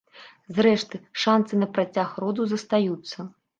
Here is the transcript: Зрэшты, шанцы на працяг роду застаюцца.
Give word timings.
Зрэшты, 0.59 1.01
шанцы 1.25 1.61
на 1.65 1.69
працяг 1.77 2.19
роду 2.25 2.51
застаюцца. 2.57 3.31